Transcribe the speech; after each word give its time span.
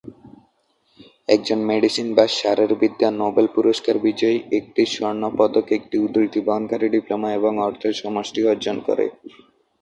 একজন 1.29 1.59
মেডিসিন 1.69 2.07
বা 2.17 2.25
শারীরবিদ্যা 2.39 3.09
নোবেল 3.21 3.47
পুরস্কার 3.55 3.95
বিজয়ী 3.99 4.37
একটি 4.59 4.83
স্বর্ণপদক, 4.95 5.65
একটি 5.77 5.95
উদ্ধৃতি 5.97 6.39
বহনকারী 6.47 6.87
ডিপ্লোমা, 6.89 7.29
এবং 7.33 7.53
অর্থের 7.67 7.93
সমষ্টি 7.93 8.41
অর্জন 8.43 8.77
করে। 8.87 9.05